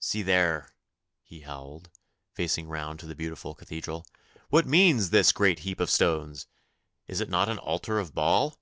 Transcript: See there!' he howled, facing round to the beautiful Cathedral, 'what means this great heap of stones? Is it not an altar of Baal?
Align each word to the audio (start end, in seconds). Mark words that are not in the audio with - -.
See 0.00 0.22
there!' 0.22 0.70
he 1.22 1.40
howled, 1.40 1.90
facing 2.32 2.68
round 2.68 2.98
to 3.00 3.06
the 3.06 3.14
beautiful 3.14 3.54
Cathedral, 3.54 4.06
'what 4.48 4.64
means 4.64 5.10
this 5.10 5.30
great 5.30 5.58
heap 5.58 5.78
of 5.78 5.90
stones? 5.90 6.46
Is 7.06 7.20
it 7.20 7.28
not 7.28 7.50
an 7.50 7.58
altar 7.58 7.98
of 7.98 8.14
Baal? 8.14 8.58